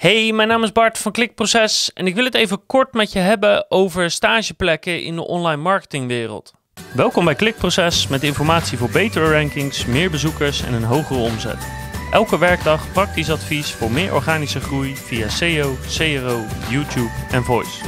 Hey, 0.00 0.32
mijn 0.32 0.48
naam 0.48 0.62
is 0.62 0.72
Bart 0.72 0.98
van 0.98 1.12
Klikproces 1.12 1.92
en 1.92 2.06
ik 2.06 2.14
wil 2.14 2.24
het 2.24 2.34
even 2.34 2.66
kort 2.66 2.92
met 2.92 3.12
je 3.12 3.18
hebben 3.18 3.70
over 3.70 4.10
stageplekken 4.10 5.02
in 5.02 5.14
de 5.14 5.26
online 5.26 5.62
marketingwereld. 5.62 6.52
Welkom 6.94 7.24
bij 7.24 7.34
Klikproces 7.34 8.08
met 8.08 8.22
informatie 8.22 8.78
voor 8.78 8.90
betere 8.90 9.32
rankings, 9.32 9.86
meer 9.86 10.10
bezoekers 10.10 10.62
en 10.62 10.72
een 10.72 10.84
hogere 10.84 11.18
omzet. 11.18 11.66
Elke 12.12 12.38
werkdag 12.38 12.92
praktisch 12.92 13.30
advies 13.30 13.72
voor 13.72 13.90
meer 13.90 14.14
organische 14.14 14.60
groei 14.60 14.96
via 14.96 15.28
SEO, 15.28 15.76
CRO, 15.96 16.44
YouTube 16.70 17.10
en 17.30 17.44
Voice. 17.44 17.84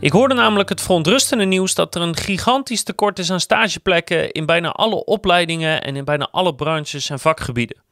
Ik 0.00 0.12
hoorde 0.12 0.34
namelijk 0.34 0.68
het 0.68 0.80
verontrustende 0.80 1.44
nieuws 1.44 1.74
dat 1.74 1.94
er 1.94 2.02
een 2.02 2.16
gigantisch 2.16 2.82
tekort 2.82 3.18
is 3.18 3.30
aan 3.30 3.40
stageplekken 3.40 4.30
in 4.30 4.46
bijna 4.46 4.72
alle 4.72 5.04
opleidingen 5.04 5.82
en 5.82 5.96
in 5.96 6.04
bijna 6.04 6.28
alle 6.30 6.54
branches 6.54 7.10
en 7.10 7.18
vakgebieden. 7.18 7.82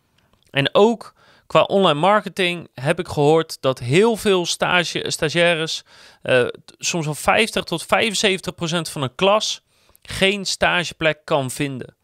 En 0.50 0.74
ook 0.74 1.14
Qua 1.46 1.62
online 1.62 2.00
marketing 2.00 2.68
heb 2.74 2.98
ik 2.98 3.08
gehoord 3.08 3.56
dat 3.60 3.78
heel 3.78 4.16
veel 4.16 4.46
stage, 4.46 5.04
stagiaires, 5.06 5.84
uh, 6.22 6.46
soms 6.78 7.04
wel 7.04 7.14
50 7.14 7.64
tot 7.64 7.82
75 7.82 8.54
procent 8.54 8.88
van 8.88 9.02
een 9.02 9.14
klas, 9.14 9.62
geen 10.02 10.44
stageplek 10.44 11.18
kan 11.24 11.50
vinden. 11.50 11.96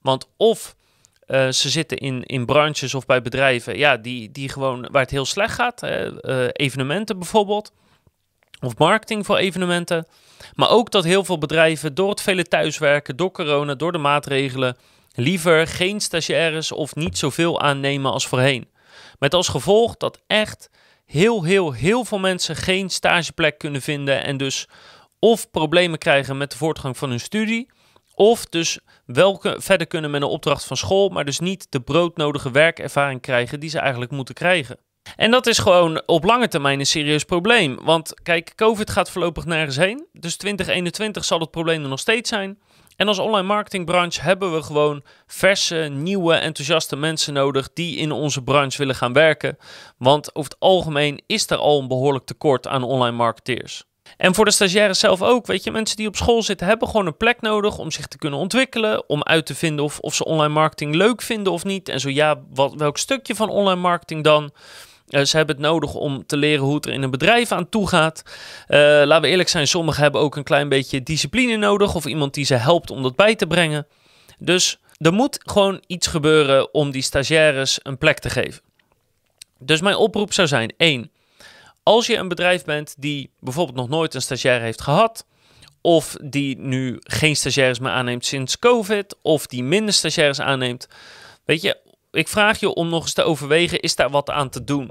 Want 0.00 0.28
of 0.36 0.74
uh, 1.26 1.48
ze 1.48 1.70
zitten 1.70 1.98
in, 1.98 2.22
in 2.22 2.46
branches 2.46 2.94
of 2.94 3.06
bij 3.06 3.22
bedrijven 3.22 3.78
ja, 3.78 3.96
die, 3.96 4.30
die 4.32 4.48
gewoon, 4.48 4.88
waar 4.90 5.02
het 5.02 5.10
heel 5.10 5.24
slecht 5.24 5.54
gaat, 5.54 5.82
uh, 5.82 6.48
evenementen 6.52 7.18
bijvoorbeeld, 7.18 7.72
of 8.60 8.78
marketing 8.78 9.26
voor 9.26 9.36
evenementen. 9.36 10.06
Maar 10.54 10.70
ook 10.70 10.90
dat 10.90 11.04
heel 11.04 11.24
veel 11.24 11.38
bedrijven 11.38 11.94
door 11.94 12.10
het 12.10 12.20
vele 12.20 12.44
thuiswerken, 12.44 13.16
door 13.16 13.30
corona, 13.30 13.74
door 13.74 13.92
de 13.92 13.98
maatregelen, 13.98 14.76
liever 15.14 15.66
geen 15.66 16.00
stagiaires 16.00 16.72
of 16.72 16.94
niet 16.94 17.18
zoveel 17.18 17.60
aannemen 17.60 18.12
als 18.12 18.26
voorheen. 18.26 18.68
Met 19.18 19.34
als 19.34 19.48
gevolg 19.48 19.96
dat 19.96 20.22
echt 20.26 20.70
heel, 21.04 21.44
heel, 21.44 21.72
heel 21.72 22.04
veel 22.04 22.18
mensen 22.18 22.56
geen 22.56 22.90
stageplek 22.90 23.58
kunnen 23.58 23.82
vinden 23.82 24.24
en 24.24 24.36
dus 24.36 24.68
of 25.18 25.50
problemen 25.50 25.98
krijgen 25.98 26.36
met 26.36 26.50
de 26.50 26.56
voortgang 26.56 26.96
van 26.96 27.08
hun 27.08 27.20
studie, 27.20 27.70
of 28.14 28.46
dus 28.46 28.78
wel 29.06 29.42
verder 29.42 29.86
kunnen 29.86 30.10
met 30.10 30.22
een 30.22 30.28
opdracht 30.28 30.64
van 30.64 30.76
school, 30.76 31.08
maar 31.08 31.24
dus 31.24 31.38
niet 31.38 31.66
de 31.70 31.80
broodnodige 31.80 32.50
werkervaring 32.50 33.20
krijgen 33.20 33.60
die 33.60 33.70
ze 33.70 33.78
eigenlijk 33.78 34.10
moeten 34.10 34.34
krijgen. 34.34 34.78
En 35.16 35.30
dat 35.30 35.46
is 35.46 35.58
gewoon 35.58 36.02
op 36.06 36.24
lange 36.24 36.48
termijn 36.48 36.78
een 36.78 36.86
serieus 36.86 37.24
probleem. 37.24 37.78
Want 37.82 38.14
kijk, 38.22 38.52
COVID 38.54 38.90
gaat 38.90 39.10
voorlopig 39.10 39.44
nergens 39.44 39.76
heen. 39.76 40.06
Dus 40.12 40.36
2021 40.36 41.24
zal 41.24 41.40
het 41.40 41.50
probleem 41.50 41.82
er 41.82 41.88
nog 41.88 41.98
steeds 41.98 42.28
zijn. 42.28 42.58
En 43.02 43.08
als 43.08 43.18
online 43.18 43.46
marketingbranche 43.46 44.20
hebben 44.20 44.54
we 44.54 44.62
gewoon 44.62 45.02
verse, 45.26 45.88
nieuwe, 45.92 46.34
enthousiaste 46.34 46.96
mensen 46.96 47.32
nodig 47.32 47.72
die 47.72 47.96
in 47.96 48.12
onze 48.12 48.42
branche 48.42 48.78
willen 48.78 48.94
gaan 48.94 49.12
werken. 49.12 49.58
Want 49.98 50.34
over 50.34 50.50
het 50.50 50.60
algemeen 50.60 51.22
is 51.26 51.50
er 51.50 51.56
al 51.56 51.80
een 51.80 51.88
behoorlijk 51.88 52.24
tekort 52.24 52.66
aan 52.66 52.82
online 52.82 53.16
marketeers. 53.16 53.84
En 54.16 54.34
voor 54.34 54.44
de 54.44 54.50
stagiaires 54.50 54.98
zelf 54.98 55.22
ook, 55.22 55.46
weet 55.46 55.64
je, 55.64 55.70
mensen 55.70 55.96
die 55.96 56.06
op 56.06 56.16
school 56.16 56.42
zitten 56.42 56.66
hebben 56.66 56.88
gewoon 56.88 57.06
een 57.06 57.16
plek 57.16 57.40
nodig 57.40 57.78
om 57.78 57.90
zich 57.90 58.06
te 58.06 58.18
kunnen 58.18 58.38
ontwikkelen, 58.38 59.08
om 59.08 59.22
uit 59.22 59.46
te 59.46 59.54
vinden 59.54 59.84
of, 59.84 59.98
of 59.98 60.14
ze 60.14 60.24
online 60.24 60.52
marketing 60.52 60.94
leuk 60.94 61.22
vinden 61.22 61.52
of 61.52 61.64
niet. 61.64 61.88
En 61.88 62.00
zo 62.00 62.08
ja, 62.08 62.40
wat, 62.54 62.74
welk 62.74 62.98
stukje 62.98 63.34
van 63.34 63.48
online 63.48 63.80
marketing 63.80 64.24
dan? 64.24 64.52
Uh, 65.08 65.22
ze 65.22 65.36
hebben 65.36 65.56
het 65.56 65.64
nodig 65.64 65.94
om 65.94 66.26
te 66.26 66.36
leren 66.36 66.64
hoe 66.64 66.74
het 66.74 66.86
er 66.86 66.92
in 66.92 67.02
een 67.02 67.10
bedrijf 67.10 67.52
aan 67.52 67.68
toe 67.68 67.88
gaat. 67.88 68.22
Uh, 68.68 68.78
laten 68.78 69.20
we 69.20 69.28
eerlijk 69.28 69.48
zijn, 69.48 69.66
sommigen 69.66 70.02
hebben 70.02 70.20
ook 70.20 70.36
een 70.36 70.42
klein 70.44 70.68
beetje 70.68 71.02
discipline 71.02 71.56
nodig 71.56 71.94
of 71.94 72.06
iemand 72.06 72.34
die 72.34 72.44
ze 72.44 72.54
helpt 72.54 72.90
om 72.90 73.02
dat 73.02 73.16
bij 73.16 73.34
te 73.34 73.46
brengen. 73.46 73.86
Dus 74.38 74.78
er 74.98 75.12
moet 75.12 75.38
gewoon 75.42 75.82
iets 75.86 76.06
gebeuren 76.06 76.74
om 76.74 76.90
die 76.90 77.02
stagiaires 77.02 77.78
een 77.82 77.98
plek 77.98 78.18
te 78.18 78.30
geven. 78.30 78.62
Dus 79.58 79.80
mijn 79.80 79.96
oproep 79.96 80.32
zou 80.32 80.48
zijn: 80.48 80.74
1. 80.76 81.10
Als 81.82 82.06
je 82.06 82.16
een 82.16 82.28
bedrijf 82.28 82.64
bent 82.64 82.94
die 82.98 83.30
bijvoorbeeld 83.40 83.76
nog 83.76 83.88
nooit 83.88 84.14
een 84.14 84.22
stagiair 84.22 84.60
heeft 84.60 84.80
gehad, 84.80 85.26
of 85.80 86.16
die 86.22 86.58
nu 86.58 86.98
geen 87.00 87.36
stagiaires 87.36 87.78
meer 87.78 87.90
aanneemt 87.90 88.26
sinds 88.26 88.58
COVID, 88.58 89.16
of 89.22 89.46
die 89.46 89.62
minder 89.62 89.94
stagiaires 89.94 90.40
aanneemt, 90.40 90.88
weet 91.44 91.62
je, 91.62 91.76
ik 92.10 92.28
vraag 92.28 92.60
je 92.60 92.74
om 92.74 92.88
nog 92.88 93.02
eens 93.02 93.12
te 93.12 93.22
overwegen: 93.22 93.80
is 93.80 93.96
daar 93.96 94.10
wat 94.10 94.30
aan 94.30 94.48
te 94.48 94.64
doen? 94.64 94.90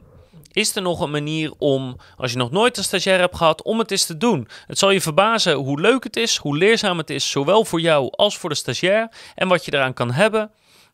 Is 0.51 0.75
er 0.75 0.81
nog 0.81 0.99
een 0.99 1.11
manier 1.11 1.53
om, 1.57 1.97
als 2.17 2.31
je 2.31 2.37
nog 2.37 2.51
nooit 2.51 2.77
een 2.77 2.83
stagiair 2.83 3.19
hebt 3.19 3.35
gehad, 3.37 3.63
om 3.63 3.79
het 3.79 3.91
eens 3.91 4.05
te 4.05 4.17
doen? 4.17 4.47
Het 4.67 4.77
zal 4.77 4.91
je 4.91 5.01
verbazen 5.01 5.53
hoe 5.53 5.81
leuk 5.81 6.03
het 6.03 6.15
is, 6.15 6.37
hoe 6.37 6.57
leerzaam 6.57 6.97
het 6.97 7.09
is, 7.09 7.29
zowel 7.29 7.65
voor 7.65 7.81
jou 7.81 8.11
als 8.11 8.37
voor 8.37 8.49
de 8.49 8.55
stagiair 8.55 9.11
en 9.35 9.47
wat 9.47 9.65
je 9.65 9.73
eraan 9.73 9.93
kan 9.93 10.11
hebben. 10.11 10.51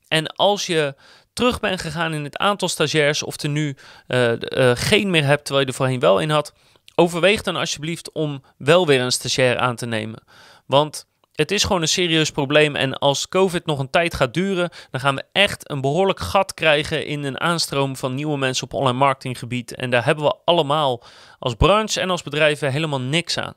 En 0.07 0.27
als 0.27 0.65
je 0.65 0.95
terug 1.33 1.59
bent 1.59 1.81
gegaan 1.81 2.13
in 2.13 2.23
het 2.23 2.37
aantal 2.37 2.67
stagiairs 2.67 3.23
of 3.23 3.41
er 3.41 3.49
nu 3.49 3.75
uh, 4.07 4.31
uh, 4.31 4.71
geen 4.73 5.09
meer 5.09 5.25
hebt 5.25 5.45
terwijl 5.45 5.65
je 5.65 5.71
er 5.71 5.77
voorheen 5.77 5.99
wel 5.99 6.19
in 6.19 6.29
had, 6.29 6.53
overweeg 6.95 7.41
dan 7.41 7.55
alsjeblieft 7.55 8.11
om 8.11 8.43
wel 8.57 8.87
weer 8.87 9.01
een 9.01 9.11
stagiair 9.11 9.57
aan 9.57 9.75
te 9.75 9.85
nemen. 9.85 10.23
Want 10.65 11.07
het 11.37 11.51
is 11.51 11.63
gewoon 11.63 11.81
een 11.81 11.87
serieus 11.87 12.31
probleem. 12.31 12.75
En 12.75 12.97
als 12.97 13.29
COVID 13.29 13.65
nog 13.65 13.79
een 13.79 13.89
tijd 13.89 14.13
gaat 14.13 14.33
duren, 14.33 14.69
dan 14.91 14.99
gaan 14.99 15.15
we 15.15 15.23
echt 15.31 15.69
een 15.69 15.81
behoorlijk 15.81 16.19
gat 16.19 16.53
krijgen 16.53 17.05
in 17.05 17.23
een 17.23 17.39
aanstroom 17.39 17.95
van 17.95 18.15
nieuwe 18.15 18.37
mensen 18.37 18.63
op 18.63 18.73
online 18.73 18.97
marketinggebied. 18.97 19.75
En 19.75 19.89
daar 19.89 20.05
hebben 20.05 20.23
we 20.23 20.35
allemaal 20.45 21.03
als 21.39 21.53
branche 21.53 22.01
en 22.01 22.09
als 22.09 22.23
bedrijven 22.23 22.71
helemaal 22.71 23.01
niks 23.01 23.37
aan. 23.37 23.53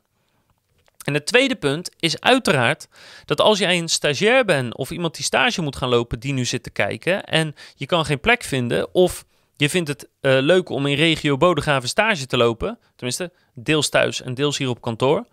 En 1.05 1.15
het 1.15 1.27
tweede 1.27 1.57
punt 1.57 1.91
is 1.99 2.21
uiteraard 2.21 2.89
dat 3.25 3.41
als 3.41 3.59
jij 3.59 3.79
een 3.79 3.89
stagiair 3.89 4.45
bent 4.45 4.77
of 4.77 4.91
iemand 4.91 5.15
die 5.15 5.25
stage 5.25 5.63
moet 5.63 5.77
gaan 5.77 5.89
lopen 5.89 6.21
die 6.21 6.33
nu 6.33 6.45
zit 6.45 6.63
te 6.63 6.71
kijken 6.71 7.25
en 7.25 7.55
je 7.75 7.87
kan 7.87 8.05
geen 8.05 8.21
plek 8.21 8.43
vinden 8.43 8.95
of 8.95 9.25
je 9.57 9.71
vindt 9.71 9.89
het 9.89 10.09
uh, 10.21 10.39
leuk 10.41 10.69
om 10.69 10.87
in 10.87 10.97
regio 10.97 11.37
Bodegraven 11.37 11.89
stage 11.89 12.27
te 12.27 12.37
lopen, 12.37 12.79
tenminste 12.97 13.33
deels 13.55 13.89
thuis 13.89 14.23
en 14.23 14.35
deels 14.35 14.59
hier 14.59 14.69
op 14.69 14.81
kantoor, 14.81 15.27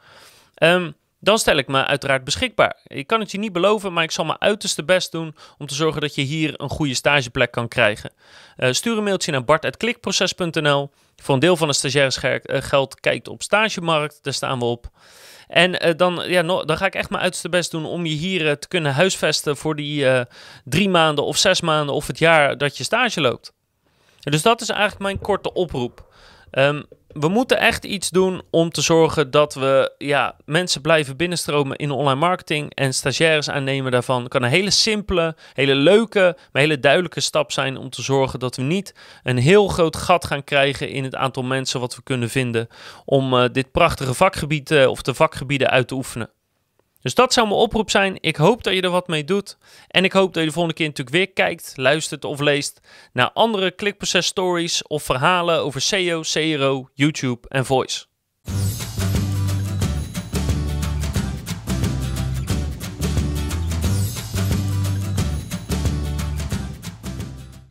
um, 0.64 0.96
dan 1.20 1.38
stel 1.38 1.58
ik 1.58 1.68
me 1.68 1.86
uiteraard 1.86 2.24
beschikbaar. 2.24 2.80
Ik 2.84 3.08
kan 3.08 3.20
het 3.20 3.32
je 3.32 3.38
niet 3.38 3.54
beloven, 3.54 3.94
maar 3.94 4.04
ik 4.04 4.12
zal 4.12 4.26
mijn 4.26 4.42
uiterste 4.42 4.84
best 4.84 5.12
doen 5.12 5.36
om 5.58 5.68
te 5.68 5.74
zorgen 5.74 6.02
dat 6.02 6.16
je 6.16 6.22
hier 6.22 6.54
een 6.58 6.70
goede 6.70 6.94
stageplek 6.94 7.52
kan 7.52 7.68
krijgen. 7.68 8.14
Uh, 8.58 8.72
stuur 8.72 8.98
een 8.98 9.04
mailtje 9.04 9.32
naar 9.32 9.44
bart.klikproces.nl. 9.44 10.90
Voor 11.16 11.34
een 11.34 11.40
deel 11.40 11.58
van 11.58 11.68
het 11.68 11.78
stagiairsgeld 11.78 12.96
eh, 12.96 13.02
kijkt 13.02 13.28
op 13.28 13.44
stagemarkt, 13.44 14.20
daar 14.22 14.34
staan 14.34 14.60
we 14.60 14.66
op. 14.66 14.90
En 15.48 15.88
uh, 15.88 15.94
dan, 15.96 16.24
ja, 16.28 16.44
dan 16.44 16.78
ga 16.78 16.86
ik 16.86 16.96
echt 16.96 17.10
mijn 17.10 17.22
uiterste 17.22 17.50
best 17.50 17.72
doen 17.72 17.86
om 17.86 18.06
je 18.06 18.14
hier 18.14 18.60
te 18.60 18.68
kunnen 18.68 18.94
huisvesten 18.94 19.58
voor 19.58 19.76
die 19.76 20.06
drie 20.64 20.90
maanden 20.90 21.26
of 21.26 21.38
zes 21.38 21.62
maanden 21.62 21.96
of 21.96 22.08
het 22.08 22.20
jaar 22.20 22.58
dat 22.58 22.78
je 22.78 22.84
stage 22.84 23.22
loopt. 23.22 23.54
dus 24.20 24.42
dat 24.42 24.62
is 24.62 24.70
eigenlijk 24.70 25.02
mijn 25.02 25.20
korte 25.20 25.54
oproep. 25.54 26.06
Um, 26.52 26.86
we 27.20 27.28
moeten 27.28 27.60
echt 27.60 27.86
iets 27.86 28.10
doen 28.10 28.42
om 28.50 28.70
te 28.70 28.82
zorgen 28.82 29.32
dat 29.32 29.54
we 29.54 29.94
ja, 29.98 30.36
mensen 30.46 30.82
blijven 30.82 31.18
binnenstromen 31.18 31.78
in 31.78 31.92
online 31.92 32.20
marketing 32.20 32.74
en 32.74 32.94
stagiaires 32.94 33.50
aannemen 33.50 33.92
daarvan. 33.92 34.22
Het 34.22 34.32
kan 34.32 34.44
een 34.44 34.50
hele 34.50 34.70
simpele, 34.70 35.36
hele 35.54 35.76
leuke, 35.76 36.38
maar 36.52 36.62
hele 36.62 36.80
duidelijke 36.80 37.20
stap 37.20 37.52
zijn 37.52 37.78
om 37.78 37.90
te 37.90 38.02
zorgen 38.02 38.40
dat 38.40 38.56
we 38.56 38.62
niet 38.62 38.94
een 39.24 39.38
heel 39.38 39.68
groot 39.68 39.96
gat 39.96 40.26
gaan 40.26 40.44
krijgen 40.44 40.90
in 40.90 41.04
het 41.04 41.16
aantal 41.16 41.44
mensen 41.44 41.80
wat 41.80 41.96
we 41.96 42.04
kunnen 42.04 42.30
vinden 42.30 42.68
om 43.06 43.34
uh, 43.34 43.46
dit 43.52 43.72
prachtige 43.72 44.14
vakgebied 44.14 44.72
uh, 44.72 44.88
of 44.88 45.02
de 45.02 45.14
vakgebieden 45.14 45.70
uit 45.70 45.88
te 45.88 45.96
oefenen. 45.96 46.30
Dus 47.08 47.16
dat 47.16 47.34
zou 47.34 47.48
mijn 47.48 47.60
oproep 47.60 47.90
zijn. 47.90 48.18
Ik 48.20 48.36
hoop 48.36 48.64
dat 48.64 48.74
je 48.74 48.82
er 48.82 48.90
wat 48.90 49.08
mee 49.08 49.24
doet. 49.24 49.58
En 49.88 50.04
ik 50.04 50.14
hoop 50.14 50.34
dat 50.34 50.44
je 50.44 50.48
de 50.48 50.54
volgende 50.54 50.78
keer 50.78 50.88
natuurlijk 50.88 51.16
weer 51.16 51.32
kijkt, 51.32 51.74
luistert 51.76 52.26
of 52.26 52.40
leest 52.40 52.80
naar 53.14 53.32
andere 53.32 53.72
klikproces 53.72 54.26
stories 54.26 54.88
of 54.88 55.04
verhalen 55.04 55.60
over 55.60 55.82
SEO, 55.82 56.22
CRO, 56.22 56.90
YouTube 56.94 57.48
en 57.48 57.66
Voice. 57.66 58.06